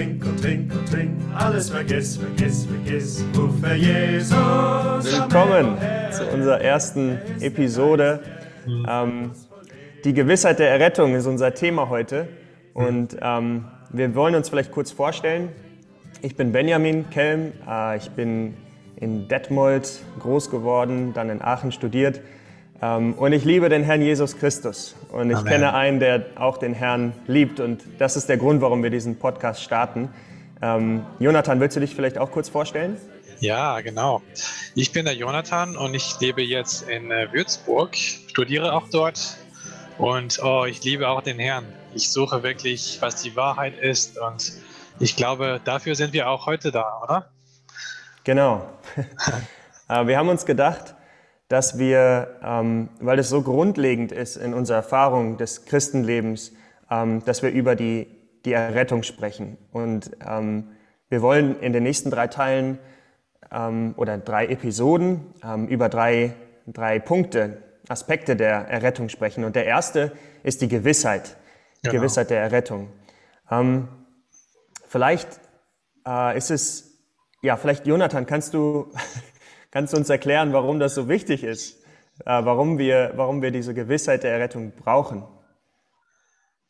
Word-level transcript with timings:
trink 0.00 0.24
und 0.24 0.40
trink 0.40 0.72
und 0.72 0.90
trink, 0.90 1.10
alles 1.36 1.68
vergiss, 1.68 2.16
vergiss, 2.16 2.64
vergiss, 2.64 3.22
rufe 3.36 3.74
Jesus. 3.74 4.32
Willkommen 4.32 5.76
zu 6.10 6.24
unserer 6.32 6.58
ersten 6.62 7.18
Episode. 7.40 8.20
Ähm, 8.88 9.32
die 10.02 10.14
Gewissheit 10.14 10.58
der 10.58 10.70
Errettung 10.70 11.14
ist 11.14 11.26
unser 11.26 11.52
Thema 11.52 11.90
heute 11.90 12.28
und 12.72 13.18
ähm, 13.20 13.66
wir 13.90 14.14
wollen 14.14 14.34
uns 14.34 14.48
vielleicht 14.48 14.72
kurz 14.72 14.90
vorstellen. 14.90 15.50
Ich 16.22 16.34
bin 16.34 16.50
Benjamin 16.50 17.10
Kelm, 17.10 17.52
äh, 17.68 17.98
ich 17.98 18.10
bin 18.12 18.54
in 18.96 19.28
Detmold 19.28 20.00
groß 20.18 20.50
geworden, 20.50 21.12
dann 21.12 21.28
in 21.28 21.42
Aachen 21.42 21.72
studiert 21.72 22.22
und 22.80 23.32
ich 23.32 23.44
liebe 23.44 23.68
den 23.68 23.84
Herrn 23.84 24.00
Jesus 24.00 24.38
Christus. 24.38 24.96
Und 25.12 25.30
ich 25.30 25.36
Amen. 25.36 25.48
kenne 25.48 25.74
einen, 25.74 26.00
der 26.00 26.26
auch 26.36 26.56
den 26.56 26.72
Herrn 26.72 27.12
liebt. 27.26 27.60
Und 27.60 27.82
das 27.98 28.16
ist 28.16 28.28
der 28.28 28.38
Grund, 28.38 28.62
warum 28.62 28.82
wir 28.82 28.90
diesen 28.90 29.18
Podcast 29.18 29.62
starten. 29.62 30.08
Ähm, 30.62 31.04
Jonathan, 31.18 31.60
willst 31.60 31.76
du 31.76 31.80
dich 31.80 31.94
vielleicht 31.94 32.18
auch 32.18 32.30
kurz 32.30 32.48
vorstellen? 32.48 32.96
Ja, 33.40 33.80
genau. 33.80 34.20
Ich 34.74 34.92
bin 34.92 35.06
der 35.06 35.14
Jonathan 35.14 35.74
und 35.74 35.94
ich 35.94 36.20
lebe 36.20 36.42
jetzt 36.42 36.88
in 36.88 37.10
äh, 37.10 37.32
Würzburg, 37.32 37.96
studiere 37.96 38.74
auch 38.74 38.88
dort 38.90 39.38
und 39.96 40.42
oh, 40.42 40.66
ich 40.66 40.84
liebe 40.84 41.08
auch 41.08 41.22
den 41.22 41.38
Herrn. 41.38 41.64
Ich 41.94 42.10
suche 42.10 42.42
wirklich, 42.42 42.98
was 43.00 43.22
die 43.22 43.34
Wahrheit 43.36 43.78
ist 43.78 44.18
und 44.18 44.52
ich 44.98 45.16
glaube, 45.16 45.58
dafür 45.64 45.94
sind 45.94 46.12
wir 46.12 46.28
auch 46.28 46.44
heute 46.44 46.70
da, 46.70 47.00
oder? 47.02 47.30
Genau. 48.24 48.68
Äh, 49.88 50.06
wir 50.06 50.16
haben 50.18 50.28
uns 50.28 50.46
gedacht, 50.46 50.94
dass 51.50 51.80
wir, 51.80 52.38
ähm, 52.44 52.90
weil 53.00 53.18
es 53.18 53.28
so 53.28 53.42
grundlegend 53.42 54.12
ist 54.12 54.36
in 54.36 54.54
unserer 54.54 54.76
Erfahrung 54.76 55.36
des 55.36 55.64
Christenlebens, 55.64 56.52
ähm, 56.88 57.24
dass 57.24 57.42
wir 57.42 57.50
über 57.50 57.74
die, 57.74 58.06
die 58.44 58.52
Errettung 58.52 59.02
sprechen. 59.02 59.58
Und 59.72 60.12
ähm, 60.24 60.68
wir 61.08 61.22
wollen 61.22 61.58
in 61.58 61.72
den 61.72 61.82
nächsten 61.82 62.08
drei 62.12 62.28
Teilen 62.28 62.78
ähm, 63.50 63.94
oder 63.96 64.16
drei 64.16 64.46
Episoden 64.46 65.34
ähm, 65.42 65.66
über 65.66 65.88
drei, 65.88 66.34
drei 66.68 67.00
Punkte, 67.00 67.58
Aspekte 67.88 68.36
der 68.36 68.68
Errettung 68.68 69.08
sprechen. 69.08 69.42
Und 69.42 69.56
der 69.56 69.66
erste 69.66 70.12
ist 70.44 70.62
die 70.62 70.68
Gewissheit, 70.68 71.36
die 71.78 71.88
Genau. 71.88 72.02
Gewissheit 72.02 72.30
der 72.30 72.42
Errettung. 72.42 72.90
Ähm, 73.50 73.88
vielleicht 74.86 75.40
äh, 76.06 76.38
ist 76.38 76.52
es, 76.52 76.96
ja, 77.42 77.56
vielleicht 77.56 77.88
Jonathan, 77.88 78.24
kannst 78.24 78.54
du, 78.54 78.92
kannst 79.70 79.92
du 79.92 79.96
uns 79.96 80.08
erklären, 80.10 80.52
warum 80.52 80.78
das 80.78 80.94
so 80.94 81.08
wichtig 81.08 81.42
ist, 81.42 81.76
äh, 82.20 82.44
warum, 82.44 82.78
wir, 82.78 83.12
warum 83.16 83.42
wir 83.42 83.50
diese 83.50 83.74
Gewissheit 83.74 84.22
der 84.22 84.32
Errettung 84.32 84.72
brauchen? 84.72 85.24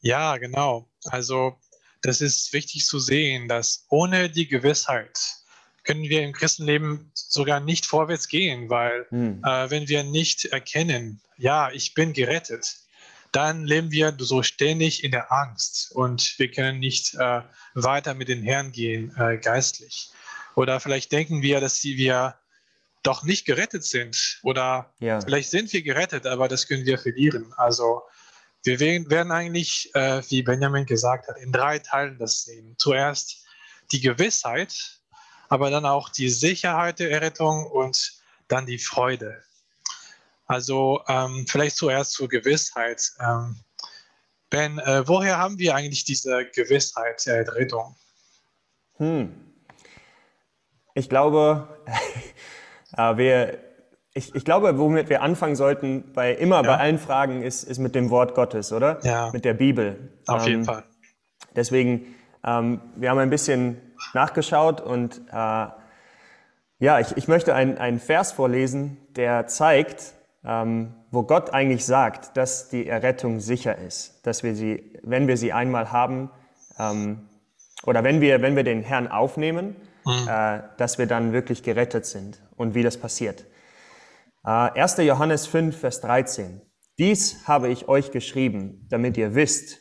Ja, 0.01 0.37
genau. 0.39 0.89
Also 1.05 1.57
das 2.03 2.21
ist 2.21 2.53
wichtig 2.53 2.87
zu 2.87 2.99
sehen, 2.99 3.49
dass 3.49 3.85
ohne 3.89 4.31
die 4.31 4.49
Gewissheit 4.49 5.19
können 5.85 6.03
wir 6.03 6.23
im 6.23 6.33
Christenleben 6.33 7.11
sogar 7.15 7.61
nicht 7.61 7.87
vorwärts 7.87 8.29
gehen, 8.29 8.71
weil 8.71 9.07
Hm. 9.11 9.43
äh, 9.45 9.71
wenn 9.71 9.89
wir 9.89 10.05
nicht 10.05 10.47
erkennen, 10.47 11.21
ja, 11.37 11.71
ich 11.71 11.95
bin 11.95 12.13
gerettet, 12.13 12.77
dann 13.33 13.65
leben 13.65 13.91
wir 13.91 14.15
so 14.19 14.43
ständig 14.43 15.05
in 15.05 15.13
der 15.13 15.31
Angst 15.33 15.93
und 15.93 16.35
wir 16.39 16.51
können 16.51 16.81
nicht 16.81 17.15
äh, 17.15 17.43
weiter 17.75 18.15
mit 18.15 18.29
den 18.29 18.43
Herrn 18.43 18.73
gehen, 18.73 19.15
äh, 19.17 19.39
geistlich. 19.39 20.11
Oder 20.57 20.81
vielleicht 20.81 21.13
denken 21.13 21.41
wir, 21.43 21.61
dass 21.61 21.77
sie- 21.77 21.97
wir 21.97 22.35
doch 23.03 23.23
nicht 23.23 23.47
gerettet 23.47 23.85
sind 23.85 24.41
oder 24.43 24.93
Ja. 25.01 25.21
vielleicht 25.21 25.51
sind 25.51 25.73
wir 25.73 25.83
gerettet, 25.83 26.27
aber 26.27 26.49
das 26.49 26.67
können 26.67 26.85
wir 26.85 26.99
verlieren. 26.99 27.53
Also 27.57 28.03
wir 28.65 28.79
we- 28.79 29.09
werden 29.09 29.33
eigentlich, 29.33 29.91
äh, 29.95 30.23
wie 30.29 30.43
Benjamin 30.43 30.85
gesagt 30.85 31.29
hat, 31.29 31.39
in 31.39 31.51
drei 31.53 31.79
Teilen 31.79 32.19
das 32.19 32.43
sehen. 32.43 32.75
Zuerst 32.79 33.45
die 33.93 34.01
Gewissheit, 34.01 35.01
aber 35.49 35.71
dann 35.71 35.87
auch 35.87 36.11
die 36.11 36.29
Sicherheit 36.29 36.99
der 36.99 37.11
Errettung 37.11 37.67
und 37.67 38.21
dann 38.49 38.67
die 38.67 38.79
Freude. 38.79 39.43
Also 40.47 41.03
ähm, 41.09 41.47
vielleicht 41.49 41.77
zuerst 41.77 42.13
zur 42.13 42.29
Gewissheit. 42.29 43.13
Ähm, 43.21 43.61
ben, 44.51 44.79
äh, 44.81 45.07
woher 45.07 45.39
haben 45.39 45.59
wir 45.59 45.75
eigentlich 45.77 46.05
diese 46.05 46.45
Gewissheit 46.55 47.25
der 47.25 47.47
Errettung? 47.47 47.97
Hm. 48.97 49.33
Ich 50.95 51.09
glaube, 51.09 51.69
äh, 52.97 53.17
wir, 53.17 53.59
ich, 54.15 54.35
ich 54.35 54.45
glaube, 54.45 54.79
womit 54.79 55.09
wir 55.09 55.23
anfangen 55.23 55.57
sollten, 55.57 56.13
bei 56.13 56.33
immer 56.35 56.63
bei 56.63 56.69
Ja. 56.71 56.77
allen 56.77 56.99
Fragen, 56.99 57.43
ist, 57.43 57.65
ist 57.65 57.79
mit 57.79 57.95
dem 57.95 58.11
Wort 58.11 58.35
Gottes, 58.35 58.73
oder? 58.73 58.99
Ja. 59.05 59.31
Mit 59.33 59.45
der 59.45 59.55
Bibel. 59.55 60.11
Auf 60.27 60.47
jeden 60.47 60.61
Ähm, 60.61 60.65
Fall. 60.67 60.85
Deswegen, 61.57 62.07
ähm, 62.47 62.81
wir 62.97 63.11
haben 63.11 63.19
ein 63.19 63.31
bisschen 63.31 63.77
nachgeschaut 64.15 64.81
und 64.81 65.21
äh, 65.33 65.67
ja, 66.83 66.99
ich, 66.99 67.17
ich 67.17 67.29
möchte 67.29 67.55
einen, 67.55 67.77
einen 67.79 68.01
Vers 68.01 68.33
vorlesen, 68.33 68.97
der 69.17 69.47
zeigt, 69.47 70.15
ähm, 70.45 70.95
wo 71.11 71.25
Gott 71.25 71.53
eigentlich 71.53 71.85
sagt, 71.85 72.37
dass 72.37 72.69
die 72.71 72.87
Errettung 72.87 73.41
sicher 73.41 73.77
ist, 73.77 74.27
dass 74.27 74.43
wir 74.43 74.55
sie, 74.55 74.99
wenn 75.03 75.29
wir 75.29 75.37
sie 75.37 75.53
einmal 75.53 75.93
haben, 75.93 76.31
ähm, 76.79 77.29
oder 77.85 78.05
wenn 78.05 78.21
wir, 78.21 78.41
wenn 78.43 78.57
wir 78.57 78.65
den 78.65 78.83
Herrn 78.83 79.09
aufnehmen, 79.09 79.77
äh, 80.29 80.63
dass 80.77 80.99
wir 80.99 81.07
dann 81.07 81.33
wirklich 81.33 81.63
gerettet 81.63 82.07
sind 82.07 82.43
und 82.57 82.75
wie 82.75 82.83
das 82.83 82.97
passiert. 82.99 83.47
Äh, 84.45 84.51
1. 84.81 84.97
Johannes 84.99 85.47
5, 85.47 85.79
Vers 85.79 86.01
13. 86.01 86.63
Dies 86.99 87.47
habe 87.47 87.69
ich 87.69 87.89
euch 87.89 88.11
geschrieben, 88.11 88.87
damit 88.91 89.17
ihr 89.17 89.35
wisst, 89.35 89.79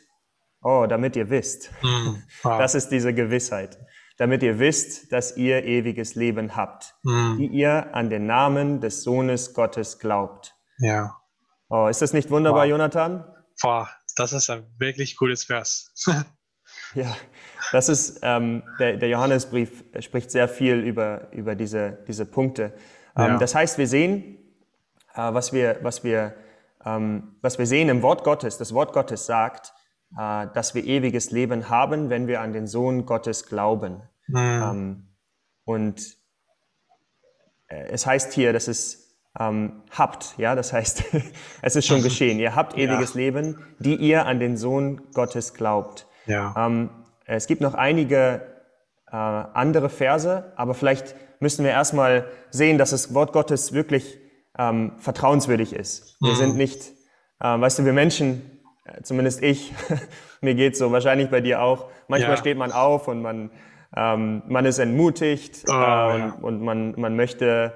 oh, 0.62 0.86
damit 0.88 1.16
ihr 1.16 1.30
wisst, 1.30 1.70
Hm. 1.80 2.22
Wow. 2.42 2.58
das 2.58 2.74
ist 2.74 2.88
diese 2.88 3.12
Gewissheit, 3.14 3.78
damit 4.18 4.42
ihr 4.42 4.58
wisst, 4.58 5.12
dass 5.12 5.36
ihr 5.36 5.64
ewiges 5.64 6.14
Leben 6.14 6.56
habt, 6.56 6.94
Hm. 7.04 7.36
die 7.38 7.46
ihr 7.46 7.94
an 7.94 8.10
den 8.10 8.26
Namen 8.26 8.80
des 8.80 9.02
Sohnes 9.02 9.54
Gottes 9.54 9.98
glaubt. 9.98 10.54
Ja. 10.78 11.16
Oh, 11.68 11.86
ist 11.88 12.02
das 12.02 12.12
nicht 12.12 12.30
wunderbar, 12.30 12.64
Wow. 12.64 12.70
Jonathan? 12.70 13.24
Boah, 13.62 13.88
das 14.16 14.32
ist 14.32 14.48
ein 14.50 14.66
wirklich 14.78 15.16
cooles 15.16 15.44
Vers. 15.44 15.92
Ja, 16.94 17.16
das 17.72 17.88
ist, 17.88 18.20
ähm, 18.22 18.62
der, 18.78 18.96
der 18.96 19.08
Johannesbrief 19.08 19.84
spricht 20.00 20.30
sehr 20.30 20.48
viel 20.48 20.76
über, 20.80 21.28
über 21.32 21.54
diese, 21.54 21.98
diese 22.08 22.26
Punkte. 22.26 22.72
Ähm, 23.16 23.32
Ja. 23.32 23.38
Das 23.38 23.54
heißt, 23.54 23.78
wir 23.78 23.86
sehen, 23.86 24.38
äh, 25.14 25.32
was, 25.32 25.52
wir, 25.52 25.78
was, 25.82 26.02
wir, 26.04 26.34
ähm, 26.84 27.36
was 27.42 27.58
wir 27.58 27.66
sehen 27.66 27.88
im 27.88 28.02
Wort 28.02 28.24
Gottes. 28.24 28.58
Das 28.58 28.74
Wort 28.74 28.92
Gottes 28.92 29.26
sagt, 29.26 29.72
äh, 30.18 30.46
dass 30.54 30.74
wir 30.74 30.84
ewiges 30.84 31.30
Leben 31.30 31.68
haben, 31.68 32.10
wenn 32.10 32.26
wir 32.26 32.40
an 32.40 32.52
den 32.52 32.66
Sohn 32.66 33.06
Gottes 33.06 33.46
glauben. 33.46 34.02
Hm. 34.26 34.36
Ähm, 34.36 35.08
und 35.64 36.16
äh, 37.68 37.88
es 37.90 38.06
heißt 38.06 38.32
hier, 38.32 38.52
dass 38.52 38.68
es 38.68 39.16
ähm, 39.38 39.82
habt, 39.90 40.34
ja, 40.38 40.56
das 40.56 40.72
heißt, 40.72 41.04
es 41.62 41.76
ist 41.76 41.86
schon 41.86 42.02
geschehen. 42.02 42.40
Ihr 42.40 42.56
habt 42.56 42.76
ewiges 42.76 43.14
Leben, 43.14 43.64
die 43.78 43.94
ihr 43.94 44.26
an 44.26 44.40
den 44.40 44.56
Sohn 44.56 45.12
Gottes 45.12 45.54
glaubt. 45.54 46.06
Ja. 46.30 46.54
Ähm, 46.56 46.90
es 47.26 47.46
gibt 47.46 47.60
noch 47.60 47.74
einige 47.74 48.42
äh, 49.10 49.16
andere 49.16 49.88
Verse, 49.88 50.52
aber 50.56 50.74
vielleicht 50.74 51.14
müssen 51.40 51.64
wir 51.64 51.70
erstmal 51.72 52.26
sehen, 52.50 52.78
dass 52.78 52.90
das 52.90 53.14
Wort 53.14 53.32
Gottes 53.32 53.72
wirklich 53.72 54.18
ähm, 54.58 54.92
vertrauenswürdig 54.98 55.72
ist. 55.74 56.16
Wir 56.20 56.34
sind 56.36 56.56
nicht, 56.56 56.90
äh, 57.40 57.60
weißt 57.60 57.78
du, 57.78 57.84
wir 57.84 57.92
Menschen, 57.92 58.60
äh, 58.84 59.02
zumindest 59.02 59.42
ich, 59.42 59.72
mir 60.40 60.54
geht's 60.54 60.78
so, 60.78 60.92
wahrscheinlich 60.92 61.30
bei 61.30 61.40
dir 61.40 61.62
auch. 61.62 61.88
Manchmal 62.08 62.32
Ja. 62.32 62.36
steht 62.36 62.58
man 62.58 62.72
auf 62.72 63.08
und 63.08 63.22
man, 63.22 63.50
ähm, 63.96 64.42
man 64.48 64.64
ist 64.66 64.78
entmutigt 64.78 65.64
Oh, 65.68 65.72
äh, 65.72 65.74
ja. 65.74 66.14
und, 66.14 66.44
und 66.44 66.62
man, 66.62 66.94
man 67.00 67.16
möchte, 67.16 67.72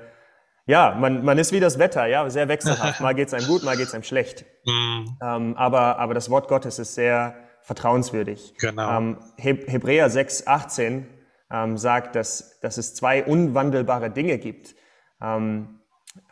ja, 0.66 0.96
man, 0.98 1.24
man 1.24 1.38
ist 1.38 1.52
wie 1.52 1.60
das 1.60 1.78
Wetter, 1.78 2.06
ja, 2.06 2.28
sehr 2.28 2.48
wechselhaft. 2.48 3.00
Mal 3.00 3.14
geht's 3.14 3.32
einem 3.34 3.46
gut, 3.46 3.62
mal 3.64 3.76
geht's 3.76 3.94
einem 3.94 4.02
schlecht. 4.02 4.44
Hm. 4.66 5.18
Ähm, 5.22 5.56
aber, 5.56 5.98
aber 5.98 6.14
das 6.14 6.30
Wort 6.30 6.48
Gottes 6.48 6.78
ist 6.78 6.94
sehr 6.94 7.34
vertrauenswürdig. 7.64 8.54
Genau. 8.60 8.98
Ähm, 8.98 9.18
Heb 9.36 9.68
Hebräer 9.68 10.10
6, 10.10 10.46
18 10.46 11.06
ähm, 11.50 11.76
sagt, 11.78 12.14
dass, 12.14 12.60
dass 12.60 12.78
es 12.78 12.94
zwei 12.94 13.24
unwandelbare 13.24 14.10
Dinge 14.10 14.38
gibt. 14.38 14.74
Ähm, 15.20 15.80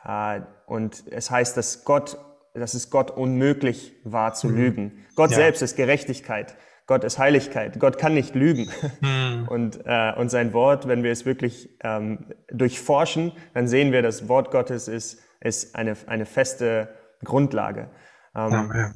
äh, 0.05 0.41
und 0.67 1.05
es 1.11 1.31
heißt, 1.31 1.57
dass, 1.57 1.85
Gott, 1.85 2.19
dass 2.55 2.75
es 2.75 2.91
Gott 2.91 3.11
unmöglich 3.11 3.95
war 4.05 4.35
zu 4.35 4.49
lügen. 4.49 5.05
Gott 5.17 5.31
Ja. 5.31 5.37
selbst 5.37 5.63
ist 5.63 5.77
Gerechtigkeit. 5.77 6.55
Gott 6.87 7.05
ist 7.05 7.19
Heiligkeit. 7.19 7.79
Gott 7.81 7.97
kann 7.97 8.13
nicht 8.13 8.35
lügen. 8.35 8.69
Hm. 9.01 9.49
Und, 9.49 9.81
äh, 9.85 10.13
und 10.17 10.31
sein 10.31 10.53
Wort, 10.53 10.89
wenn 10.89 11.03
wir 11.03 11.11
es 11.11 11.27
wirklich 11.27 11.77
ähm, 11.83 12.27
durchforschen, 12.49 13.33
dann 13.55 13.67
sehen 13.67 13.93
wir, 13.93 14.01
das 14.01 14.29
Wort 14.29 14.51
Gottes 14.51 14.89
ist, 14.89 15.21
ist 15.41 15.75
eine, 15.75 15.97
eine 16.07 16.27
feste 16.27 16.89
Grundlage. 17.25 17.91
Ähm, 18.35 18.53
Amen. 18.53 18.95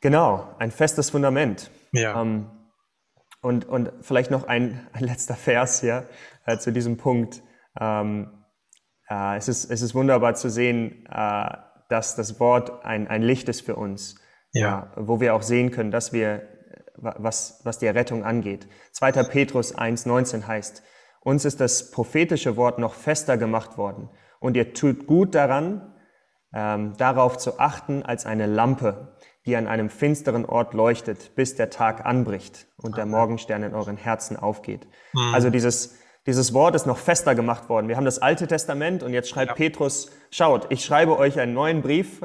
Genau, 0.00 0.54
ein 0.58 0.70
festes 0.70 1.10
Fundament. 1.10 1.70
Ja. 1.92 2.20
Ähm, 2.20 2.50
und, 3.40 3.64
und 3.66 3.92
vielleicht 4.00 4.30
noch 4.30 4.46
ein, 4.46 4.86
ein 4.92 5.04
letzter 5.04 5.34
Vers 5.34 5.82
ja, 5.82 6.04
äh, 6.46 6.58
zu 6.58 6.72
diesem 6.72 6.96
Punkt. 6.96 7.42
Ähm, 7.80 8.44
äh, 9.08 9.36
es, 9.36 9.48
ist, 9.48 9.70
es 9.70 9.82
ist 9.82 9.94
wunderbar 9.94 10.34
zu 10.34 10.50
sehen, 10.50 11.06
äh, 11.10 11.50
dass 11.88 12.16
das 12.16 12.38
Wort 12.40 12.84
ein, 12.84 13.08
ein 13.08 13.22
Licht 13.22 13.48
ist 13.48 13.62
für 13.62 13.76
uns, 13.76 14.16
Ja. 14.52 14.92
äh, 14.96 15.00
wo 15.06 15.20
wir 15.20 15.34
auch 15.34 15.42
sehen 15.42 15.70
können, 15.70 15.90
dass 15.90 16.12
wir 16.12 16.42
was, 17.00 17.60
was 17.64 17.78
die 17.78 17.86
Errettung 17.86 18.24
angeht. 18.24 18.66
2. 18.92 19.12
Petrus 19.24 19.76
1,19 19.76 20.46
heißt, 20.48 20.82
uns 21.20 21.44
ist 21.44 21.60
das 21.60 21.92
prophetische 21.92 22.56
Wort 22.56 22.78
noch 22.80 22.94
fester 22.94 23.36
gemacht 23.36 23.78
worden 23.78 24.10
und 24.40 24.56
ihr 24.56 24.74
tut 24.74 25.06
gut 25.06 25.34
daran, 25.36 25.94
ähm, 26.52 26.96
darauf 26.96 27.36
zu 27.38 27.60
achten 27.60 28.02
als 28.02 28.26
eine 28.26 28.46
Lampe, 28.46 29.16
die 29.48 29.56
an 29.56 29.66
einem 29.66 29.88
finsteren 29.88 30.44
Ort 30.44 30.74
leuchtet, 30.74 31.34
bis 31.34 31.56
der 31.56 31.70
Tag 31.70 32.04
anbricht 32.04 32.66
und 32.76 32.98
der 32.98 33.06
Morgenstern 33.06 33.62
in 33.62 33.74
euren 33.74 33.96
Herzen 33.96 34.36
aufgeht. 34.36 34.86
Mhm. 35.14 35.34
Also 35.34 35.48
dieses, 35.48 35.96
dieses 36.26 36.52
Wort 36.52 36.74
ist 36.74 36.86
noch 36.86 36.98
fester 36.98 37.34
gemacht 37.34 37.70
worden. 37.70 37.88
Wir 37.88 37.96
haben 37.96 38.04
das 38.04 38.18
Alte 38.18 38.46
Testament 38.46 39.02
und 39.02 39.14
jetzt 39.14 39.30
schreibt 39.30 39.52
ja. 39.52 39.54
Petrus, 39.54 40.12
schaut, 40.30 40.66
ich 40.68 40.84
schreibe 40.84 41.18
euch 41.18 41.40
einen 41.40 41.54
neuen 41.54 41.80
Brief 41.80 42.20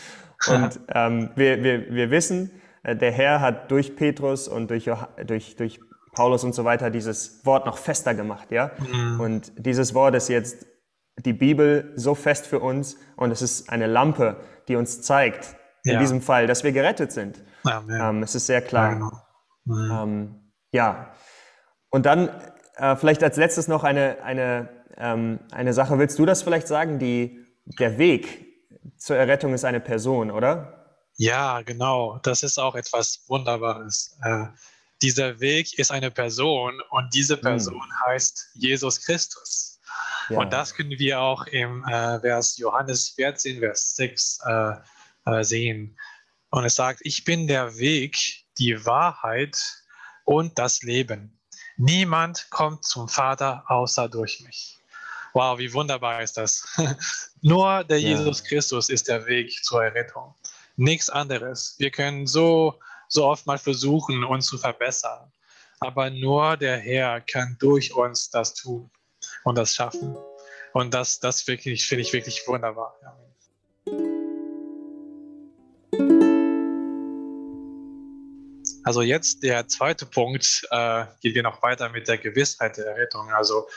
und 0.46 0.78
ähm, 0.94 1.30
wir, 1.34 1.64
wir, 1.64 1.90
wir 1.92 2.12
wissen, 2.12 2.52
äh, 2.84 2.94
der 2.94 3.10
Herr 3.10 3.40
hat 3.40 3.72
durch 3.72 3.96
Petrus 3.96 4.46
und 4.46 4.70
durch, 4.70 4.88
durch, 5.26 5.56
durch 5.56 5.80
Paulus 6.12 6.44
und 6.44 6.54
so 6.54 6.64
weiter 6.64 6.90
dieses 6.90 7.44
Wort 7.44 7.66
noch 7.66 7.76
fester 7.76 8.14
gemacht, 8.14 8.52
ja. 8.52 8.70
Mhm. 8.78 9.20
Und 9.20 9.52
dieses 9.56 9.94
Wort 9.94 10.14
ist 10.14 10.28
jetzt 10.28 10.64
die 11.24 11.32
Bibel 11.32 11.92
so 11.96 12.14
fest 12.14 12.46
für 12.46 12.60
uns 12.60 12.96
und 13.16 13.32
es 13.32 13.42
ist 13.42 13.68
eine 13.68 13.88
Lampe, 13.88 14.36
die 14.68 14.76
uns 14.76 15.02
zeigt, 15.02 15.56
in 15.84 15.94
ja. 15.94 16.00
diesem 16.00 16.20
Fall, 16.20 16.46
dass 16.46 16.64
wir 16.64 16.72
gerettet 16.72 17.12
sind. 17.12 17.42
Ähm, 17.66 18.22
es 18.22 18.34
ist 18.34 18.46
sehr 18.46 18.62
klar. 18.62 18.92
Ja, 18.92 19.10
genau. 19.64 20.02
ähm, 20.02 20.52
ja. 20.72 21.14
und 21.90 22.06
dann 22.06 22.30
äh, 22.76 22.96
vielleicht 22.96 23.22
als 23.22 23.36
letztes 23.36 23.68
noch 23.68 23.84
eine, 23.84 24.22
eine, 24.22 24.68
ähm, 24.96 25.40
eine 25.50 25.72
Sache. 25.72 25.98
Willst 25.98 26.18
du 26.18 26.26
das 26.26 26.42
vielleicht 26.42 26.68
sagen? 26.68 26.98
Die, 26.98 27.44
der 27.64 27.98
Weg 27.98 28.46
zur 28.96 29.16
Errettung 29.16 29.54
ist 29.54 29.64
eine 29.64 29.80
Person, 29.80 30.30
oder? 30.30 30.78
Ja, 31.16 31.62
genau. 31.62 32.18
Das 32.22 32.42
ist 32.42 32.58
auch 32.58 32.74
etwas 32.74 33.24
Wunderbares. 33.28 34.16
Äh, 34.22 34.46
dieser 35.02 35.40
Weg 35.40 35.78
ist 35.78 35.90
eine 35.90 36.10
Person 36.10 36.80
und 36.90 37.12
diese 37.14 37.36
mhm. 37.36 37.40
Person 37.40 37.76
mhm. 37.76 38.06
heißt 38.06 38.50
Jesus 38.54 39.00
Christus. 39.04 39.80
Ja. 40.28 40.38
Und 40.38 40.52
das 40.52 40.74
können 40.74 40.90
wir 40.90 41.20
auch 41.20 41.46
im 41.46 41.84
äh, 41.84 42.20
Vers 42.20 42.58
Johannes 42.58 43.10
14, 43.10 43.60
Vers 43.60 43.96
6 43.96 44.40
äh, 45.28 45.44
sehen. 45.44 45.98
Und 46.50 46.64
es 46.64 46.74
sagt, 46.74 47.00
ich 47.02 47.24
bin 47.24 47.46
der 47.46 47.76
Weg, 47.78 48.44
die 48.58 48.84
Wahrheit 48.86 49.58
und 50.24 50.58
das 50.58 50.82
Leben. 50.82 51.38
Niemand 51.76 52.48
kommt 52.50 52.84
zum 52.84 53.08
Vater 53.08 53.64
außer 53.68 54.08
durch 54.08 54.40
mich. 54.40 54.78
Wow, 55.34 55.58
wie 55.58 55.72
wunderbar 55.72 56.22
ist 56.22 56.36
das. 56.36 56.66
Nur 57.42 57.84
der 57.84 58.00
ja. 58.00 58.16
Jesus 58.16 58.42
Christus 58.42 58.88
ist 58.88 59.08
der 59.08 59.26
Weg 59.26 59.52
zur 59.62 59.84
Errettung. 59.84 60.34
Nichts 60.76 61.10
anderes. 61.10 61.74
Wir 61.78 61.90
können 61.90 62.26
so, 62.26 62.80
so 63.08 63.26
oft 63.26 63.46
mal 63.46 63.58
versuchen, 63.58 64.24
uns 64.24 64.46
zu 64.46 64.58
verbessern. 64.58 65.30
Aber 65.80 66.10
nur 66.10 66.56
der 66.56 66.78
Herr 66.78 67.20
kann 67.20 67.56
durch 67.60 67.94
uns 67.94 68.30
das 68.30 68.54
tun 68.54 68.90
und 69.44 69.56
das 69.56 69.74
schaffen. 69.74 70.16
Und 70.72 70.94
das, 70.94 71.20
das 71.20 71.46
wirklich, 71.46 71.86
finde 71.86 72.02
ich 72.02 72.12
wirklich 72.12 72.42
wunderbar. 72.46 72.96
Ja. 73.02 73.27
Also 78.88 79.02
jetzt 79.02 79.42
der 79.42 79.68
zweite 79.68 80.06
Punkt, 80.06 80.66
äh, 80.70 81.04
geht 81.20 81.34
wir 81.34 81.42
noch 81.42 81.62
weiter 81.62 81.90
mit 81.90 82.08
der 82.08 82.16
Gewissheit 82.16 82.78
der 82.78 82.86
Errettung. 82.86 83.30
Also 83.34 83.68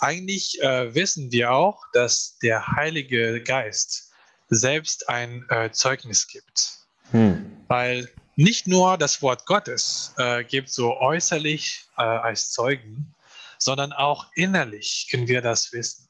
eigentlich 0.00 0.58
äh, 0.62 0.94
wissen 0.94 1.30
wir 1.30 1.52
auch, 1.52 1.84
dass 1.92 2.38
der 2.38 2.66
Heilige 2.68 3.42
Geist 3.42 4.10
selbst 4.48 5.06
ein 5.10 5.44
äh, 5.50 5.70
Zeugnis 5.70 6.26
gibt. 6.28 6.78
Hm. 7.10 7.44
Weil 7.68 8.08
nicht 8.36 8.66
nur 8.66 8.96
das 8.96 9.20
Wort 9.20 9.44
Gottes 9.44 10.14
äh, 10.16 10.44
gibt 10.44 10.70
so 10.70 10.96
äußerlich 10.96 11.84
äh, 11.98 12.00
als 12.00 12.50
Zeugen, 12.52 13.14
sondern 13.58 13.92
auch 13.92 14.28
innerlich 14.34 15.08
können 15.10 15.28
wir 15.28 15.42
das 15.42 15.74
wissen. 15.74 16.08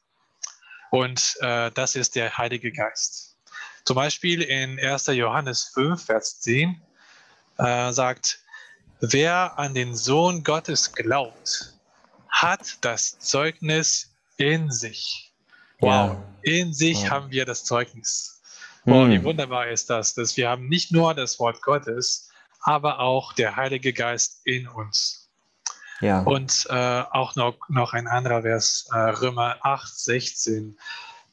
Und 0.91 1.35
äh, 1.41 1.71
das 1.71 1.97
ist 1.97 2.15
der 2.15 2.37
Heilige 2.37 2.71
Geist. 2.71 3.35
Zum 3.83 3.97
Beispiel 3.97 4.41
in 4.41 4.79
1. 4.79 5.07
Johannes 5.07 5.71
5, 5.73 6.05
Vers 6.05 6.39
10 6.39 6.81
äh, 7.57 7.91
sagt, 7.91 8.39
Wer 9.11 9.57
an 9.59 9.73
den 9.73 9.95
Sohn 9.95 10.43
Gottes 10.43 10.93
glaubt, 10.93 11.73
hat 12.29 12.77
das 12.81 13.19
Zeugnis 13.19 14.13
in 14.37 14.71
sich. 14.71 15.33
Wow, 15.79 15.89
ja. 15.91 16.23
in 16.41 16.73
sich 16.73 17.03
wow. 17.03 17.09
haben 17.09 17.31
wir 17.31 17.45
das 17.45 17.63
Zeugnis. 17.63 18.41
Wow, 18.85 19.05
hm. 19.05 19.11
wie 19.11 19.23
wunderbar 19.23 19.67
ist 19.67 19.89
das, 19.89 20.13
dass 20.13 20.37
wir 20.37 20.49
haben 20.49 20.67
nicht 20.67 20.91
nur 20.91 21.13
das 21.13 21.39
Wort 21.39 21.61
Gottes, 21.61 22.29
aber 22.61 22.99
auch 22.99 23.33
der 23.33 23.55
Heilige 23.55 23.93
Geist 23.93 24.41
in 24.45 24.67
uns. 24.67 25.29
Ja. 26.01 26.21
Und 26.21 26.67
äh, 26.69 27.03
auch 27.11 27.35
noch, 27.35 27.57
noch 27.69 27.93
ein 27.93 28.07
anderer 28.07 28.41
Vers, 28.41 28.87
äh, 28.91 28.97
Römer 28.97 29.57
8, 29.61 29.87
16. 29.87 30.77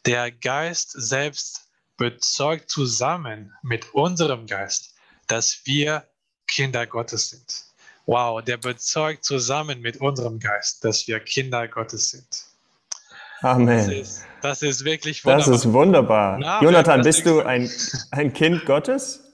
Der 0.06 0.30
Geist 0.30 0.92
selbst 0.92 1.68
bezeugt 1.96 2.70
zusammen 2.70 3.52
mit 3.62 3.92
unserem 3.94 4.46
Geist, 4.46 4.94
dass 5.26 5.62
wir 5.64 6.06
Kinder 6.52 6.86
Gottes 6.86 7.30
sind. 7.30 7.64
Wow, 8.06 8.42
der 8.42 8.56
bezeugt 8.56 9.24
zusammen 9.24 9.80
mit 9.80 9.98
unserem 9.98 10.38
Geist, 10.38 10.84
dass 10.84 11.06
wir 11.06 11.20
Kinder 11.20 11.66
Gottes 11.68 12.10
sind. 12.10 12.26
Amen. 13.42 13.78
Das 13.78 13.88
ist, 13.88 14.26
das 14.42 14.62
ist 14.62 14.84
wirklich 14.84 15.24
wunderbar. 15.24 15.46
Das 15.46 15.56
ist 15.56 15.72
wunderbar. 15.72 16.38
Na, 16.38 16.62
Jonathan, 16.62 17.02
bist 17.02 17.26
du 17.26 17.40
ein, 17.40 17.70
ein 18.10 18.32
Kind 18.32 18.64
Gottes? 18.66 19.32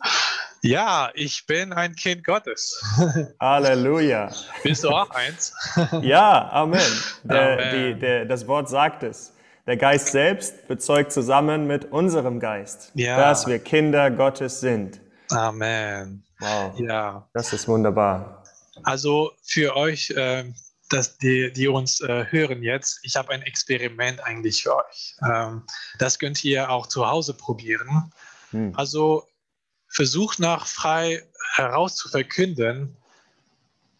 Ja, 0.62 1.10
ich 1.14 1.46
bin 1.46 1.72
ein 1.72 1.94
Kind 1.94 2.24
Gottes. 2.24 2.82
Halleluja. 3.40 4.30
Bist 4.62 4.84
du 4.84 4.90
auch 4.90 5.10
eins? 5.10 5.52
ja, 6.02 6.50
Amen. 6.52 6.80
Der, 7.24 7.52
Amen. 7.52 7.94
Die, 7.94 8.00
der, 8.00 8.24
das 8.24 8.46
Wort 8.46 8.68
sagt 8.68 9.02
es. 9.02 9.32
Der 9.66 9.76
Geist 9.76 10.08
selbst 10.08 10.66
bezeugt 10.66 11.12
zusammen 11.12 11.66
mit 11.66 11.92
unserem 11.92 12.40
Geist, 12.40 12.90
ja. 12.94 13.18
dass 13.18 13.46
wir 13.46 13.58
Kinder 13.58 14.10
Gottes 14.10 14.60
sind. 14.60 15.00
Amen. 15.30 16.24
Wow. 16.38 16.78
Ja. 16.78 17.28
Das 17.32 17.52
ist 17.52 17.68
wunderbar. 17.68 18.44
Also 18.82 19.32
für 19.42 19.76
euch, 19.76 20.10
äh, 20.10 20.52
dass 20.88 21.18
die, 21.18 21.52
die 21.52 21.68
uns 21.68 22.00
äh, 22.00 22.26
hören 22.30 22.62
jetzt, 22.62 23.00
ich 23.02 23.16
habe 23.16 23.32
ein 23.32 23.42
Experiment 23.42 24.20
eigentlich 24.20 24.62
für 24.62 24.76
euch. 24.76 25.16
Ähm, 25.22 25.64
das 25.98 26.18
könnt 26.18 26.42
ihr 26.44 26.70
auch 26.70 26.86
zu 26.86 27.06
Hause 27.06 27.34
probieren. 27.34 28.12
Hm. 28.50 28.72
Also 28.76 29.26
versucht 29.88 30.38
nach 30.38 30.66
frei 30.66 31.22
heraus 31.54 31.96
zu 31.96 32.08
verkünden, 32.08 32.96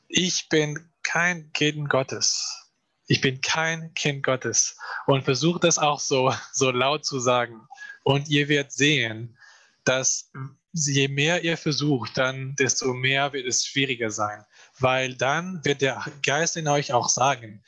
ich 0.08 0.49
bin 0.49 0.88
kein 1.02 1.52
Kind 1.52 1.88
Gottes. 1.90 2.66
Ich 3.06 3.20
bin 3.20 3.40
kein 3.40 3.92
Kind 3.94 4.23
Gottes. 4.23 4.76
Und 5.06 5.25
versucht 5.25 5.64
das 5.64 5.78
auch 5.78 6.00
so, 6.00 6.32
so 6.52 6.70
laut 6.70 7.04
zu 7.04 7.18
sagen. 7.18 7.66
Und 8.04 8.28
ihr 8.28 8.49
werdet 8.49 8.73
sehen, 8.73 9.37
dass 9.85 10.30
je 10.87 11.08
mehr 11.08 11.42
ihr 11.42 11.56
versucht, 11.56 12.16
dann 12.16 12.54
desto 12.56 12.92
mehr 12.92 13.32
wird 13.32 13.47
es 13.47 13.66
schwieriger 13.66 14.11
sein, 14.11 14.44
weil 14.78 15.14
dann 15.14 15.64
wird 15.64 15.82
der 15.82 16.04
Geist 16.23 16.56
in 16.56 16.68
euch 16.68 16.92
auch 16.92 17.08
sagen, 17.08 17.62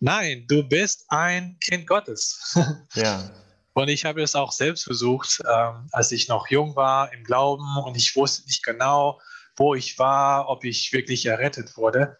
nein, 0.00 0.46
du 0.48 0.62
bist 0.62 1.04
ein 1.08 1.58
Kind 1.60 1.86
Gottes. 1.86 2.56
Ja. 2.94 3.30
Und 3.74 3.88
ich 3.88 4.06
habe 4.06 4.22
es 4.22 4.34
auch 4.34 4.52
selbst 4.52 4.84
versucht, 4.84 5.42
ähm, 5.46 5.86
als 5.92 6.10
ich 6.10 6.28
noch 6.28 6.48
jung 6.48 6.76
war 6.76 7.12
im 7.12 7.24
Glauben 7.24 7.76
und 7.84 7.94
ich 7.94 8.16
wusste 8.16 8.46
nicht 8.46 8.64
genau, 8.64 9.20
wo 9.54 9.74
ich 9.74 9.98
war, 9.98 10.48
ob 10.48 10.64
ich 10.64 10.94
wirklich 10.94 11.26
errettet 11.26 11.76
wurde. 11.76 12.16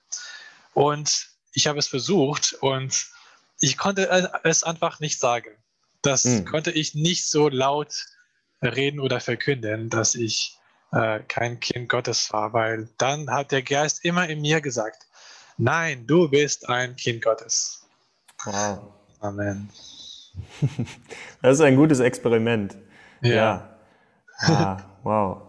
Und 0.75 1.29
ich 1.55 1.67
habe 1.67 1.79
es 1.79 1.89
versucht 1.89 2.53
und 2.61 3.07
ich 3.59 3.79
konnte 3.79 4.31
es 4.45 4.65
einfach 4.65 5.01
nicht 5.01 5.19
sagen. 5.19 5.49
Das 6.03 6.25
mhm. 6.25 6.45
konnte 6.45 6.73
ich 6.73 6.95
nicht 6.95 7.27
so 7.27 7.49
laut 7.49 8.05
reden 8.63 9.01
oder 9.01 9.21
verkünden, 9.21 9.91
dass 9.91 10.15
ich 10.15 10.59
äh, 10.93 11.21
kein 11.29 11.61
Kind 11.61 11.89
Gottes 11.89 12.33
war, 12.33 12.53
weil 12.53 12.89
dann 12.99 13.31
hat 13.31 13.53
der 13.53 13.63
Geist 13.63 14.05
immer 14.05 14.29
in 14.29 14.41
mir 14.41 14.61
gesagt, 14.61 15.07
nein, 15.59 16.07
du 16.07 16.29
bist 16.29 16.69
ein 16.69 16.97
Kind 16.97 17.23
Gottes. 17.23 17.87
Wow. 18.45 18.93
Amen. 19.21 19.71
Das 21.43 21.55
ist 21.55 21.61
ein 21.63 21.77
gutes 21.77 22.01
Experiment. 22.01 22.77
Ja. 23.23 23.31
ja. 23.31 23.79
Ah, 24.41 24.77
wow. 25.03 25.43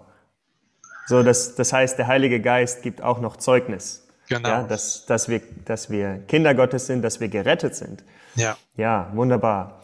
So, 1.07 1.23
das, 1.23 1.55
das 1.55 1.73
heißt, 1.73 1.97
der 1.97 2.07
Heilige 2.07 2.39
Geist 2.41 2.83
gibt 2.83 3.01
auch 3.01 3.19
noch 3.19 3.37
Zeugnis. 3.37 4.07
Genau. 4.29 4.47
Ja, 4.49 4.63
dass, 4.63 5.05
dass, 5.05 5.29
wir, 5.29 5.41
dass 5.65 5.89
wir 5.89 6.19
Kinder 6.27 6.53
Gottes 6.53 6.87
sind, 6.87 7.01
dass 7.01 7.19
wir 7.19 7.29
gerettet 7.29 7.75
sind. 7.75 8.03
Ja. 8.35 8.57
Ja, 8.75 9.09
wunderbar. 9.13 9.81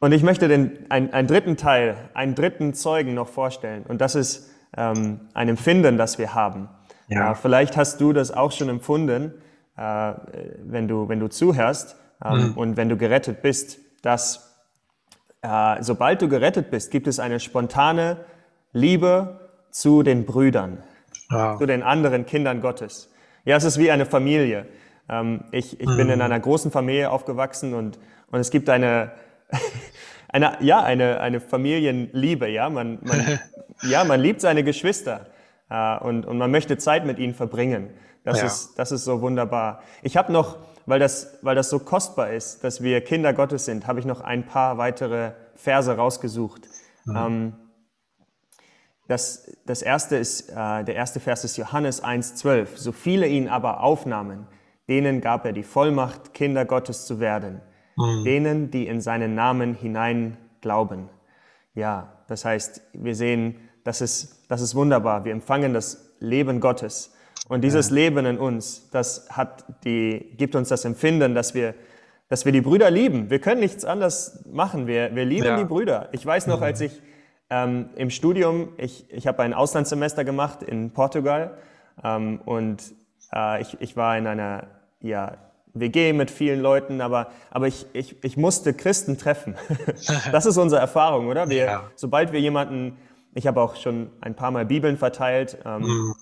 Und 0.00 0.12
ich 0.12 0.22
möchte 0.22 0.48
den, 0.48 0.86
ein, 0.90 1.12
einen 1.12 1.26
dritten 1.26 1.56
Teil, 1.56 1.96
einen 2.14 2.34
dritten 2.34 2.74
Zeugen 2.74 3.14
noch 3.14 3.28
vorstellen. 3.28 3.84
Und 3.86 4.00
das 4.00 4.14
ist 4.14 4.50
ähm, 4.76 5.20
ein 5.34 5.48
Empfinden, 5.48 5.98
das 5.98 6.18
wir 6.18 6.34
haben. 6.34 6.68
Ja. 7.08 7.32
Äh, 7.32 7.34
vielleicht 7.34 7.76
hast 7.76 8.00
du 8.00 8.12
das 8.12 8.30
auch 8.30 8.52
schon 8.52 8.68
empfunden, 8.68 9.34
äh, 9.76 10.12
wenn, 10.64 10.88
du, 10.88 11.08
wenn 11.08 11.20
du 11.20 11.28
zuhörst 11.28 11.96
ähm, 12.24 12.50
mhm. 12.50 12.52
und 12.56 12.76
wenn 12.76 12.88
du 12.88 12.96
gerettet 12.96 13.42
bist, 13.42 13.78
dass 14.02 14.48
äh, 15.42 15.82
sobald 15.82 16.22
du 16.22 16.28
gerettet 16.28 16.70
bist, 16.70 16.90
gibt 16.90 17.06
es 17.06 17.18
eine 17.18 17.40
spontane 17.40 18.18
Liebe 18.72 19.40
zu 19.70 20.02
den 20.02 20.26
Brüdern. 20.26 20.82
wow. 21.30 21.58
zu 21.58 21.66
den 21.66 21.82
anderen 21.82 22.26
Kindern 22.26 22.60
Gottes. 22.60 23.12
Ja, 23.44 23.56
es 23.56 23.64
ist 23.64 23.78
wie 23.78 23.90
eine 23.90 24.06
Familie. 24.06 24.66
Ähm, 25.08 25.44
ich 25.52 25.80
ich 25.80 25.88
mhm. 25.88 25.96
bin 25.96 26.10
in 26.10 26.20
einer 26.20 26.38
großen 26.38 26.70
Familie 26.70 27.10
aufgewachsen 27.10 27.74
und, 27.74 27.98
und 28.30 28.40
es 28.40 28.50
gibt 28.50 28.68
eine, 28.68 29.12
eine, 30.28 30.56
ja, 30.60 30.82
eine, 30.82 31.20
eine 31.20 31.40
Familienliebe. 31.40 32.48
Ja? 32.48 32.70
Man, 32.70 32.98
man, 33.02 33.40
ja, 33.82 34.04
man 34.04 34.20
liebt 34.20 34.40
seine 34.40 34.62
Geschwister 34.64 35.26
äh, 35.70 35.98
und, 35.98 36.26
und 36.26 36.38
man 36.38 36.50
möchte 36.50 36.78
Zeit 36.78 37.06
mit 37.06 37.18
ihnen 37.18 37.34
verbringen. 37.34 37.90
Das, 38.24 38.40
ja. 38.40 38.46
ist, 38.46 38.78
das 38.78 38.92
ist 38.92 39.04
so 39.04 39.22
wunderbar. 39.22 39.82
Ich 40.02 40.16
habe 40.16 40.32
noch, 40.32 40.58
weil 40.86 41.00
das, 41.00 41.38
weil 41.42 41.54
das 41.54 41.70
so 41.70 41.78
kostbar 41.78 42.30
ist, 42.30 42.62
dass 42.62 42.82
wir 42.82 43.00
Kinder 43.00 43.32
Gottes 43.32 43.64
sind, 43.64 43.86
habe 43.86 44.00
ich 44.00 44.06
noch 44.06 44.20
ein 44.20 44.44
paar 44.44 44.78
weitere 44.78 45.32
Verse 45.54 45.94
rausgesucht. 45.96 46.68
Mhm. 47.04 47.16
Ähm, 47.16 47.52
das, 49.06 49.50
das 49.64 49.80
erste 49.80 50.16
ist, 50.16 50.50
äh, 50.50 50.84
der 50.84 50.94
erste 50.94 51.18
Vers 51.20 51.42
ist 51.42 51.56
Johannes 51.56 52.04
1,12. 52.04 52.76
So 52.76 52.92
viele 52.92 53.26
ihn 53.26 53.48
aber 53.48 53.80
aufnahmen, 53.80 54.46
denen 54.88 55.22
gab 55.22 55.46
er 55.46 55.52
die 55.52 55.62
Vollmacht, 55.62 56.34
Kinder 56.34 56.66
Gottes 56.66 57.06
zu 57.06 57.18
werden. 57.18 57.62
Mhm. 57.98 58.24
Denen, 58.24 58.70
die 58.70 58.86
in 58.86 59.00
seinen 59.00 59.34
Namen 59.34 59.74
hinein 59.74 60.36
glauben. 60.60 61.08
Ja, 61.74 62.12
das 62.28 62.44
heißt, 62.44 62.82
wir 62.92 63.14
sehen, 63.14 63.56
das 63.84 64.00
ist, 64.00 64.44
das 64.48 64.60
ist 64.60 64.74
wunderbar. 64.74 65.24
Wir 65.24 65.32
empfangen 65.32 65.74
das 65.74 66.14
Leben 66.20 66.60
Gottes. 66.60 67.14
Und 67.48 67.62
dieses 67.62 67.88
ja. 67.88 67.94
Leben 67.94 68.26
in 68.26 68.38
uns, 68.38 68.90
das 68.90 69.28
hat 69.30 69.64
die, 69.84 70.34
gibt 70.36 70.54
uns 70.54 70.68
das 70.68 70.84
Empfinden, 70.84 71.34
dass 71.34 71.54
wir, 71.54 71.74
dass 72.28 72.44
wir 72.44 72.52
die 72.52 72.60
Brüder 72.60 72.90
lieben. 72.90 73.30
Wir 73.30 73.40
können 73.40 73.60
nichts 73.60 73.84
anderes 73.84 74.44
machen. 74.50 74.86
Wir, 74.86 75.14
wir 75.14 75.24
lieben 75.24 75.46
ja. 75.46 75.56
die 75.56 75.64
Brüder. 75.64 76.08
Ich 76.12 76.24
weiß 76.24 76.46
noch, 76.46 76.58
mhm. 76.58 76.64
als 76.64 76.80
ich 76.80 77.00
ähm, 77.50 77.90
im 77.96 78.10
Studium, 78.10 78.70
ich, 78.76 79.10
ich 79.10 79.26
habe 79.26 79.42
ein 79.42 79.54
Auslandssemester 79.54 80.24
gemacht 80.24 80.62
in 80.62 80.92
Portugal 80.92 81.56
ähm, 82.04 82.40
und 82.44 82.82
äh, 83.34 83.62
ich, 83.62 83.80
ich 83.80 83.96
war 83.96 84.18
in 84.18 84.26
einer 84.26 84.66
ja, 85.00 85.36
WG 85.74 86.12
mit 86.12 86.30
vielen 86.30 86.60
Leuten, 86.60 87.00
aber, 87.00 87.28
aber 87.50 87.66
ich, 87.66 87.86
ich, 87.92 88.22
ich 88.24 88.36
musste 88.36 88.74
Christen 88.74 89.18
treffen. 89.18 89.56
das 90.32 90.46
ist 90.46 90.56
unsere 90.56 90.80
Erfahrung, 90.80 91.28
oder? 91.28 91.48
Wir, 91.48 91.64
ja. 91.64 91.90
Sobald 91.94 92.32
wir 92.32 92.40
jemanden, 92.40 92.96
ich 93.34 93.46
habe 93.46 93.60
auch 93.60 93.76
schon 93.76 94.10
ein 94.20 94.34
paar 94.34 94.50
Mal 94.50 94.66
Bibeln 94.66 94.96
verteilt, 94.96 95.58
ähm, 95.64 95.82
mhm 95.82 96.14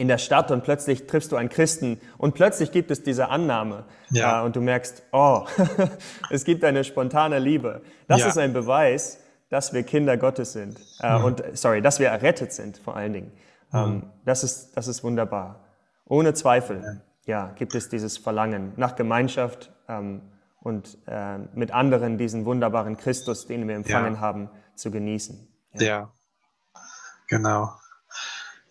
in 0.00 0.08
der 0.08 0.16
Stadt 0.16 0.50
und 0.50 0.64
plötzlich 0.64 1.06
triffst 1.06 1.30
du 1.30 1.36
einen 1.36 1.50
Christen 1.50 2.00
und 2.16 2.34
plötzlich 2.34 2.72
gibt 2.72 2.90
es 2.90 3.02
diese 3.02 3.28
Annahme 3.28 3.84
ja. 4.08 4.40
äh, 4.40 4.44
und 4.46 4.56
du 4.56 4.62
merkst, 4.62 5.02
oh, 5.12 5.44
es 6.30 6.44
gibt 6.44 6.64
eine 6.64 6.84
spontane 6.84 7.38
Liebe. 7.38 7.82
Das 8.08 8.20
ja. 8.20 8.28
ist 8.28 8.38
ein 8.38 8.54
Beweis, 8.54 9.18
dass 9.50 9.74
wir 9.74 9.82
Kinder 9.82 10.16
Gottes 10.16 10.54
sind 10.54 10.80
äh, 11.02 11.18
mhm. 11.18 11.24
und 11.26 11.42
sorry, 11.52 11.82
dass 11.82 12.00
wir 12.00 12.08
errettet 12.08 12.54
sind 12.54 12.78
vor 12.78 12.96
allen 12.96 13.12
Dingen. 13.12 13.32
Mhm. 13.72 13.78
Ähm, 13.78 14.02
das 14.24 14.42
ist 14.42 14.74
das 14.74 14.88
ist 14.88 15.04
wunderbar. 15.04 15.60
Ohne 16.06 16.32
Zweifel, 16.32 17.02
ja. 17.30 17.46
ja, 17.46 17.52
gibt 17.52 17.74
es 17.74 17.88
dieses 17.88 18.18
Verlangen 18.18 18.72
nach 18.76 18.96
Gemeinschaft 18.96 19.72
ähm, 19.88 20.22
und 20.60 20.98
äh, 21.06 21.38
mit 21.54 21.70
anderen 21.70 22.18
diesen 22.18 22.44
wunderbaren 22.44 22.96
Christus, 22.96 23.46
den 23.46 23.66
wir 23.68 23.76
empfangen 23.76 24.20
haben, 24.20 24.50
zu 24.74 24.90
genießen. 24.90 25.48
ja. 25.74 26.12
genau. 27.28 27.70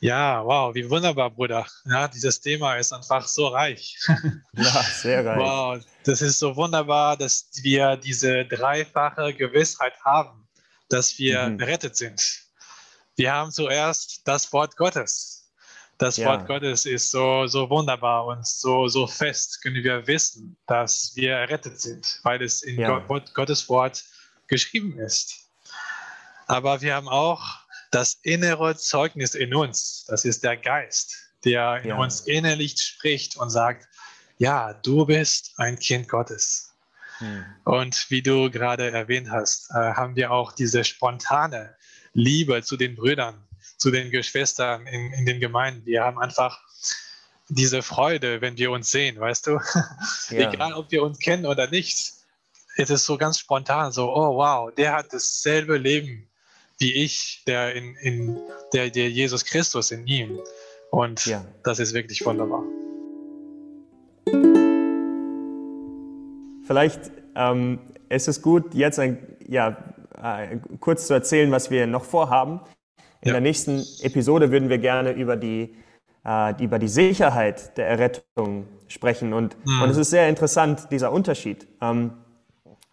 Ja, 0.02 0.46
wow, 0.46 0.74
wie 0.74 0.90
wunderbar, 0.90 1.30
Bruder. 1.30 1.66
Ja, 1.84 2.08
dieses 2.08 2.40
Thema 2.40 2.76
ist 2.76 2.94
einfach 2.94 3.28
so 3.28 3.48
reich. 3.48 3.98
Ja, 4.54 4.82
sehr 4.84 5.26
reich. 5.26 5.40
Wow, 5.40 5.86
das 6.06 6.22
ist 6.22 6.40
so 6.40 6.56
wunderbar, 6.56 7.18
dass 7.18 7.50
wir 7.64 7.98
diese 7.98 8.46
dreifache 8.46 9.34
Gewissheit 9.34 9.94
haben, 10.06 10.48
dass 10.88 11.18
wir 11.20 11.50
mhm. 11.50 11.60
errettet 11.60 11.98
sind. 11.98 12.22
Wir 13.18 13.34
haben 13.34 13.52
zuerst 13.52 14.22
das 14.26 14.54
Wort 14.54 14.78
Gottes. 14.78 15.39
Das 16.00 16.16
ja. 16.16 16.28
Wort 16.28 16.48
Gottes 16.48 16.86
ist 16.86 17.12
so, 17.12 17.46
so 17.48 17.70
wunderbar 17.70 18.26
und 18.26 18.48
so, 18.48 18.88
so 18.88 19.06
fest, 19.06 19.62
können 19.62 19.84
wir 19.84 20.08
wissen, 20.08 20.58
dass 20.66 21.12
wir 21.16 21.34
errettet 21.34 21.82
sind, 21.82 22.22
weil 22.24 22.42
es 22.42 22.64
in 22.64 22.80
ja. 22.80 23.00
Gott, 23.00 23.34
Gottes 23.34 23.68
Wort 23.68 24.06
geschrieben 24.48 24.98
ist. 24.98 25.52
Aber 26.48 26.82
wir 26.82 26.96
haben 26.96 27.10
auch 27.10 27.44
das 27.92 28.18
innere 28.24 28.78
Zeugnis 28.78 29.36
in 29.36 29.54
uns, 29.54 30.06
das 30.08 30.24
ist 30.24 30.42
der 30.46 30.56
Geist, 30.56 31.18
der 31.44 31.82
in 31.82 31.90
ja. 31.90 31.98
uns 31.98 32.22
innerlich 32.22 32.80
spricht 32.80 33.36
und 33.36 33.50
sagt, 33.50 33.86
ja, 34.38 34.74
du 34.74 35.06
bist 35.06 35.52
ein 35.58 35.78
Kind 35.78 36.08
Gottes. 36.08 36.74
Hm. 37.18 37.44
Und 37.66 38.06
wie 38.10 38.22
du 38.22 38.50
gerade 38.50 38.90
erwähnt 38.90 39.30
hast, 39.30 39.70
äh, 39.72 39.74
haben 39.74 40.16
wir 40.16 40.32
auch 40.32 40.54
diese 40.54 40.86
spontane 40.86 41.76
Liebe 42.14 42.64
zu 42.64 42.78
den 42.78 42.96
Brüdern, 42.96 43.49
zu 43.80 43.90
den 43.90 44.12
Geschwistern 44.12 44.86
in, 44.86 45.12
in 45.14 45.26
den 45.26 45.40
Gemeinden. 45.40 45.86
Wir 45.86 46.04
haben 46.04 46.20
einfach 46.20 46.60
diese 47.48 47.82
Freude, 47.82 48.42
wenn 48.42 48.58
wir 48.58 48.70
uns 48.72 48.92
sehen, 48.92 49.20
weißt 49.20 49.48
du? 49.48 49.60
Ja. 50.30 50.52
Egal, 50.52 50.74
ob 50.74 50.92
wir 50.92 51.02
uns 51.02 51.18
kennen 51.18 51.48
oder 51.48 51.68
nicht. 51.68 52.14
Es 52.78 52.92
ist 52.92 53.06
so 53.06 53.18
ganz 53.18 53.40
spontan, 53.40 53.92
so, 53.92 54.14
oh 54.14 54.36
wow, 54.36 54.72
der 54.76 54.94
hat 54.94 55.12
dasselbe 55.12 55.78
Leben 55.78 56.30
wie 56.78 56.94
ich, 56.94 57.44
der 57.46 57.76
in, 57.76 57.96
in 57.96 58.40
der, 58.74 58.90
der 58.90 59.10
Jesus 59.10 59.44
Christus 59.44 59.92
in 59.92 60.08
ihm. 60.08 60.40
Und 60.92 61.26
ja. 61.26 61.46
das 61.64 61.80
ist 61.80 61.94
wirklich 61.94 62.26
wunderbar. 62.26 62.64
Vielleicht 66.66 67.12
ähm, 67.36 67.80
ist 68.10 68.28
es 68.28 68.42
gut, 68.42 68.74
jetzt 68.74 69.00
ein, 69.00 69.36
ja, 69.48 69.78
äh, 70.22 70.58
kurz 70.80 71.08
zu 71.08 71.14
erzählen, 71.14 71.52
was 71.52 71.70
wir 71.70 71.86
noch 71.86 72.06
vorhaben. 72.06 72.62
In 73.22 73.28
ja. 73.28 73.34
der 73.34 73.42
nächsten 73.42 73.84
Episode 74.02 74.52
würden 74.52 74.70
wir 74.70 74.78
gerne 74.78 75.12
über 75.12 75.36
die, 75.36 75.76
äh, 76.26 76.64
über 76.64 76.80
die 76.80 76.88
Sicherheit 76.88 77.78
der 77.78 77.88
Errettung 77.88 78.68
sprechen. 78.88 79.34
Und, 79.34 79.58
mhm. 79.66 79.82
und 79.84 79.90
es 79.90 79.98
ist 79.98 80.10
sehr 80.10 80.30
interessant, 80.30 80.88
dieser 80.92 81.12
Unterschied. 81.12 81.68
Ähm, 81.82 82.14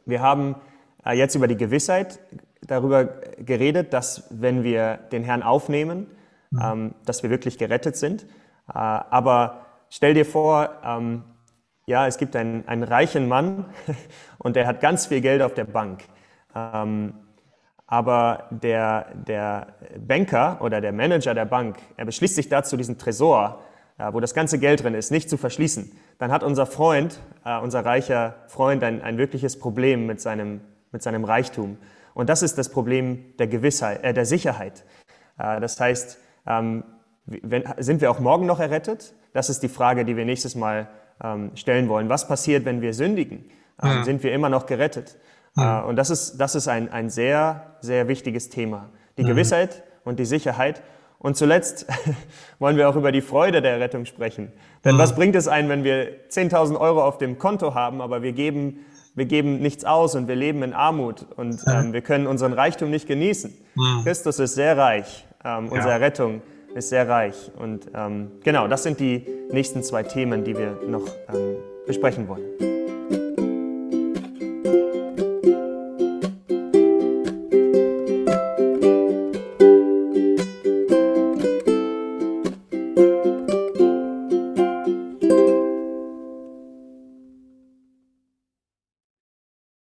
wir 0.05 0.21
haben 0.21 0.57
äh, 1.05 1.17
jetzt 1.17 1.35
über 1.35 1.47
die 1.47 1.57
Gewissheit 1.57 2.19
darüber 2.67 3.05
geredet, 3.39 3.93
dass 3.93 4.25
wenn 4.31 4.65
wir 4.65 4.97
den 5.13 5.23
Herrn 5.23 5.43
aufnehmen, 5.43 6.09
mhm. 6.51 6.61
ähm, 6.63 6.95
dass 7.05 7.23
wir 7.23 7.31
wirklich 7.31 7.59
gerettet 7.59 7.97
sind. 7.97 8.25
Äh, 8.69 8.73
aber 8.75 9.67
stell 9.91 10.15
dir 10.15 10.27
vor, 10.27 10.71
ähm, 10.85 11.23
ja, 11.87 12.09
es 12.09 12.19
gibt 12.19 12.35
einen, 12.35 12.67
einen 12.67 12.83
reichen 12.83 13.29
Mann 13.29 13.67
und 14.39 14.57
der 14.57 14.67
hat 14.67 14.81
ganz 14.81 15.07
viel 15.07 15.21
Geld 15.21 15.41
auf 15.41 15.55
der 15.55 15.65
Bank. 15.65 16.03
Ähm, 16.55 17.15
aber 17.87 18.45
der, 18.51 19.07
der 19.27 19.69
Banker 19.99 20.59
oder 20.61 20.81
der 20.81 20.93
Manager 20.93 21.35
der 21.35 21.45
Bank, 21.45 21.77
er 21.97 22.05
beschließt 22.05 22.35
sich 22.35 22.49
dazu, 22.49 22.77
diesen 22.77 22.99
Tresor, 22.99 23.63
äh, 23.99 24.13
wo 24.13 24.21
das 24.21 24.35
ganze 24.35 24.59
Geld 24.59 24.83
drin 24.83 24.95
ist, 24.95 25.11
nicht 25.11 25.31
zu 25.31 25.37
verschließen. 25.37 25.93
Dann 26.19 26.33
hat 26.33 26.43
unser 26.43 26.67
Freund, 26.67 27.21
äh, 27.45 27.59
unser 27.59 27.85
reicher 27.85 28.35
Freund, 28.49 28.83
ein, 28.83 29.03
ein 29.03 29.19
wirkliches 29.19 29.59
Problem 29.59 30.07
mit 30.07 30.21
seinem, 30.21 30.61
mit 30.91 31.03
seinem 31.03 31.25
Reichtum. 31.25 31.79
Und 32.15 32.29
das 32.29 32.43
ist 32.43 32.59
das 32.59 32.71
Problem 32.71 33.37
der 33.39 33.47
Gewissheit, 33.47 34.03
äh, 34.03 34.13
der 34.13 34.27
Sicherheit. 34.27 34.85
Äh, 35.39 35.61
das 35.61 35.79
heißt, 35.79 36.19
ähm, 36.47 36.85
wenn, 37.27 37.65
sind 37.79 38.01
wir 38.01 38.11
auch 38.11 38.21
morgen 38.21 38.47
noch 38.47 38.61
errettet? 38.61 39.13
Das 39.33 39.51
ist 39.51 39.63
die 39.63 39.69
Frage, 39.69 40.05
die 40.05 40.17
wir 40.17 40.25
nächstes 40.25 40.55
Mal 40.55 40.89
ähm, 41.23 41.51
stellen 41.55 41.89
wollen. 41.89 42.09
Was 42.09 42.27
passiert, 42.27 42.65
wenn 42.65 42.81
wir 42.81 42.95
sündigen? 42.95 43.51
Ähm, 43.83 43.89
ja. 43.89 44.05
Sind 44.05 44.23
wir 44.23 44.33
immer 44.33 44.49
noch 44.49 44.67
gerettet? 44.67 45.17
Äh, 45.57 45.83
und 45.83 45.97
das 45.97 46.11
ist, 46.11 46.39
das 46.39 46.55
ist 46.55 46.69
ein, 46.69 46.91
ein 46.91 47.11
sehr, 47.11 47.77
sehr 47.81 48.09
wichtiges 48.09 48.49
Thema. 48.49 48.91
Die 49.19 49.23
ja. 49.23 49.29
Gewissheit 49.29 49.83
und 50.05 50.19
die 50.19 50.25
Sicherheit. 50.25 50.83
Und 51.19 51.37
zuletzt 51.37 51.87
wollen 52.59 52.77
wir 52.77 52.89
auch 52.89 52.97
über 52.97 53.13
die 53.13 53.23
Freude 53.23 53.63
der 53.63 53.81
Rettung 53.81 54.05
sprechen. 54.05 54.53
Denn 54.85 54.99
was 54.99 55.15
bringt 55.15 55.35
es 55.35 55.49
ein, 55.49 55.69
wenn 55.69 55.83
wir 55.83 56.29
10.000 56.29 56.79
Euro 56.79 57.05
auf 57.05 57.19
dem 57.19 57.39
Konto 57.39 57.75
haben, 57.75 58.01
aber 58.01 58.23
wir 58.23 58.33
geben 58.33 58.81
wir 59.17 59.25
geben 59.25 59.61
nichts 59.61 59.85
aus 59.85 60.15
und 60.15 60.29
wir 60.29 60.37
leben 60.37 60.63
in 60.63 60.75
Armut 60.75 61.27
und 61.37 61.65
ähm, 61.67 61.95
wir 61.95 62.03
können 62.03 62.27
unseren 62.27 62.53
Reichtum 62.53 62.91
nicht 62.91 63.09
genießen. 63.09 63.51
Mhm. 63.75 64.03
Christus 64.05 64.39
ist 64.39 64.55
sehr 64.55 64.77
reich, 64.77 65.27
ähm, 65.43 65.71
unsere 65.71 65.93
ja. 65.93 65.97
Rettung 65.97 66.43
ist 66.75 66.91
sehr 66.91 67.09
reich. 67.09 67.51
Und 67.59 67.89
ähm, 67.95 68.33
genau, 68.45 68.69
das 68.69 68.83
sind 68.83 69.01
die 69.01 69.27
nächsten 69.51 69.83
zwei 69.83 70.03
Themen, 70.03 70.45
die 70.45 70.57
wir 70.57 70.79
noch 70.87 71.09
ähm, 71.33 71.57
besprechen 71.87 72.29
wollen. 72.29 72.76